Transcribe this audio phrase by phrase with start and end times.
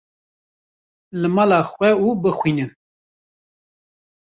[1.21, 2.71] li mala xwe û bixwînin.